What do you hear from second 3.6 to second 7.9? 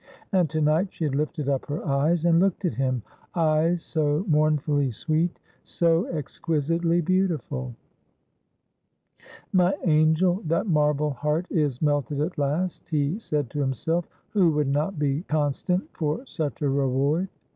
so mourn fully sweet, so exquisitely beautiful.'